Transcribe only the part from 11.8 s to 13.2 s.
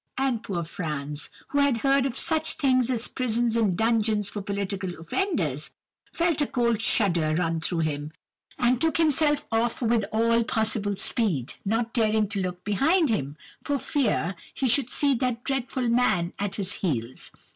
daring to look behind